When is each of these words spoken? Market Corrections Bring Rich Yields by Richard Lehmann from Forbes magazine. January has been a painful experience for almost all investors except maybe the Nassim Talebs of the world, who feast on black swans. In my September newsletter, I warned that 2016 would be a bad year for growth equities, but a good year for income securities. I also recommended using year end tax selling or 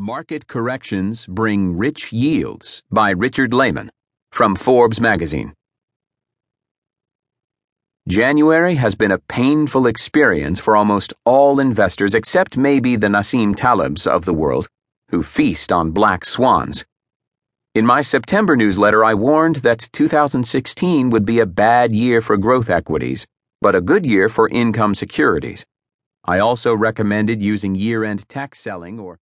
Market 0.00 0.46
Corrections 0.46 1.26
Bring 1.26 1.76
Rich 1.76 2.12
Yields 2.12 2.84
by 2.88 3.10
Richard 3.10 3.52
Lehmann 3.52 3.90
from 4.30 4.54
Forbes 4.54 5.00
magazine. 5.00 5.54
January 8.08 8.76
has 8.76 8.94
been 8.94 9.10
a 9.10 9.18
painful 9.18 9.88
experience 9.88 10.60
for 10.60 10.76
almost 10.76 11.12
all 11.24 11.58
investors 11.58 12.14
except 12.14 12.56
maybe 12.56 12.94
the 12.94 13.08
Nassim 13.08 13.56
Talebs 13.56 14.06
of 14.06 14.24
the 14.24 14.32
world, 14.32 14.68
who 15.10 15.24
feast 15.24 15.72
on 15.72 15.90
black 15.90 16.24
swans. 16.24 16.84
In 17.74 17.84
my 17.84 18.00
September 18.00 18.54
newsletter, 18.54 19.04
I 19.04 19.14
warned 19.14 19.56
that 19.56 19.88
2016 19.92 21.10
would 21.10 21.24
be 21.24 21.40
a 21.40 21.44
bad 21.44 21.92
year 21.92 22.20
for 22.20 22.36
growth 22.36 22.70
equities, 22.70 23.26
but 23.60 23.74
a 23.74 23.80
good 23.80 24.06
year 24.06 24.28
for 24.28 24.48
income 24.48 24.94
securities. 24.94 25.66
I 26.24 26.38
also 26.38 26.72
recommended 26.72 27.42
using 27.42 27.74
year 27.74 28.04
end 28.04 28.28
tax 28.28 28.60
selling 28.60 29.00
or 29.00 29.18